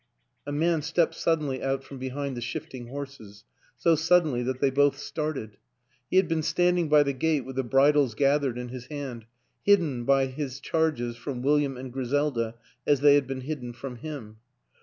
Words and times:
A 0.47 0.51
man 0.51 0.81
stepped 0.81 1.13
suddenly 1.13 1.61
out 1.61 1.83
from 1.83 1.99
behind 1.99 2.35
the 2.35 2.41
shifting 2.41 2.87
horses 2.87 3.43
so 3.77 3.93
suddenly 3.93 4.41
that 4.41 4.59
they 4.59 4.71
both 4.71 4.97
started. 4.97 5.57
He 6.09 6.17
had 6.17 6.27
been 6.27 6.41
standing 6.41 6.89
by 6.89 7.03
the 7.03 7.13
gate 7.13 7.45
with 7.45 7.55
the 7.55 7.63
bridles 7.63 8.15
gathered 8.15 8.57
in 8.57 8.69
his 8.69 8.87
hand, 8.87 9.27
hidden 9.63 10.03
by 10.05 10.25
his 10.25 10.59
charges 10.59 11.17
from 11.17 11.43
William 11.43 11.77
and 11.77 11.93
Griselda 11.93 12.55
as 12.87 13.01
they 13.01 13.13
had 13.13 13.27
been 13.27 13.41
hidden 13.41 13.73
from 13.73 13.97
him. 13.97 14.37